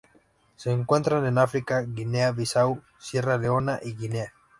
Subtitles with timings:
[0.55, 4.33] Se encuentran en África: Guinea Bissau, Sierra Leona y Guinea.